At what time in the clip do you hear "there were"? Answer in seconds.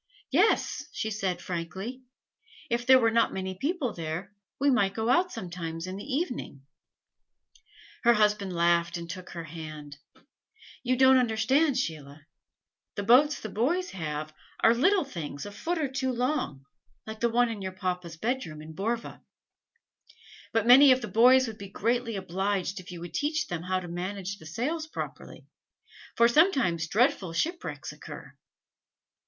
2.87-3.11